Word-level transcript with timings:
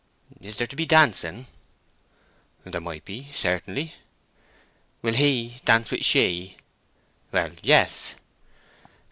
"Is 0.41 0.57
there 0.57 0.65
to 0.65 0.75
be 0.75 0.87
dancing?" 0.87 1.45
"There 2.63 2.81
might 2.81 3.05
be, 3.05 3.27
certainly." 3.35 3.93
"Will 5.03 5.13
He 5.13 5.61
dance 5.63 5.91
with 5.91 6.03
She?" 6.03 6.57
"Well, 7.31 7.51
yes." 7.61 8.15